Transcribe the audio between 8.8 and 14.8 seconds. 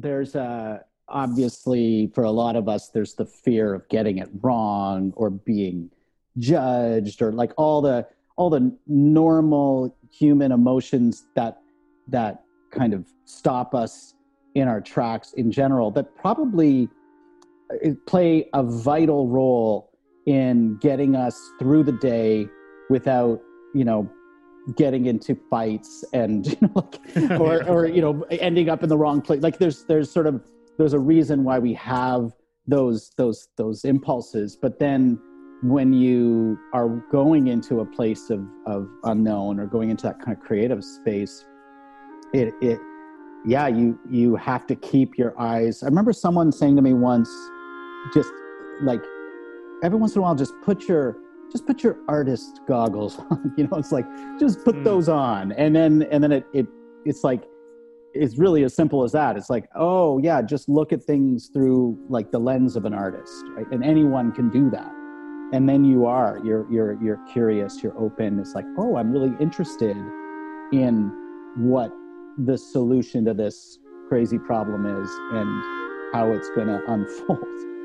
normal human emotions that that kind of stop us in our